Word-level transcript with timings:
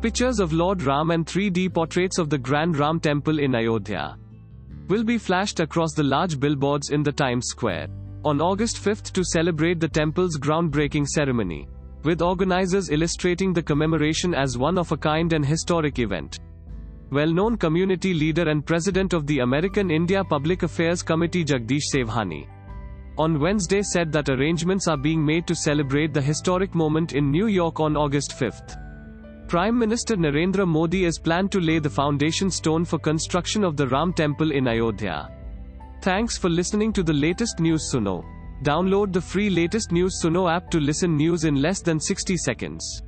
Pictures 0.00 0.38
of 0.38 0.52
Lord 0.52 0.82
Ram 0.82 1.10
and 1.10 1.26
3D 1.26 1.74
portraits 1.74 2.18
of 2.18 2.30
the 2.30 2.38
Grand 2.38 2.76
Ram 2.76 3.00
Temple 3.00 3.40
in 3.40 3.54
Ayodhya 3.54 4.16
will 4.88 5.04
be 5.04 5.18
flashed 5.18 5.60
across 5.60 5.92
the 5.92 6.02
large 6.02 6.38
billboards 6.38 6.90
in 6.90 7.02
the 7.02 7.12
Times 7.12 7.46
Square 7.48 7.88
on 8.24 8.40
August 8.40 8.78
5 8.78 9.02
to 9.12 9.24
celebrate 9.24 9.80
the 9.80 9.88
temple's 9.88 10.38
groundbreaking 10.38 11.06
ceremony, 11.06 11.68
with 12.04 12.22
organizers 12.22 12.90
illustrating 12.90 13.52
the 13.52 13.62
commemoration 13.62 14.34
as 14.34 14.56
one 14.56 14.78
of 14.78 14.92
a 14.92 14.96
kind 14.96 15.32
and 15.32 15.44
historic 15.44 15.98
event. 15.98 16.38
Well 17.10 17.32
known 17.32 17.56
community 17.56 18.14
leader 18.14 18.48
and 18.48 18.64
president 18.64 19.12
of 19.12 19.26
the 19.26 19.40
American 19.40 19.90
India 19.90 20.22
Public 20.22 20.62
Affairs 20.62 21.02
Committee 21.02 21.44
Jagdish 21.44 21.90
Sewhani 21.92 22.46
on 23.18 23.40
Wednesday 23.40 23.82
said 23.82 24.12
that 24.12 24.28
arrangements 24.28 24.86
are 24.86 24.96
being 24.96 25.24
made 25.24 25.46
to 25.48 25.54
celebrate 25.54 26.14
the 26.14 26.22
historic 26.22 26.74
moment 26.74 27.12
in 27.14 27.30
New 27.30 27.48
York 27.48 27.80
on 27.80 27.96
August 27.96 28.32
5. 28.38 28.62
Prime 29.48 29.78
Minister 29.78 30.16
Narendra 30.16 30.66
Modi 30.66 31.04
is 31.04 31.18
planned 31.18 31.50
to 31.52 31.60
lay 31.60 31.78
the 31.78 31.90
foundation 31.90 32.50
stone 32.50 32.84
for 32.84 32.98
construction 32.98 33.64
of 33.64 33.76
the 33.76 33.88
Ram 33.88 34.12
Temple 34.12 34.52
in 34.52 34.68
Ayodhya. 34.68 35.30
Thanks 36.00 36.38
for 36.38 36.48
listening 36.48 36.92
to 36.92 37.02
the 37.02 37.12
latest 37.12 37.58
news 37.58 37.90
Suno. 37.92 38.24
Download 38.62 39.12
the 39.12 39.20
free 39.20 39.50
latest 39.50 39.90
news 39.90 40.20
Suno 40.22 40.50
app 40.50 40.70
to 40.70 40.78
listen 40.78 41.16
news 41.16 41.44
in 41.44 41.60
less 41.60 41.80
than 41.80 41.98
60 41.98 42.36
seconds. 42.36 43.02